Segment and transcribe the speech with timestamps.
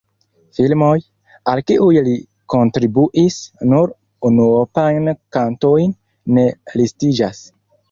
[0.59, 0.93] Filmoj,
[1.51, 2.15] al kiuj li
[2.53, 3.37] kontribuis
[3.75, 3.93] nur
[4.31, 5.97] unuopajn kantojn,
[6.39, 6.51] ne
[6.83, 7.47] listiĝas.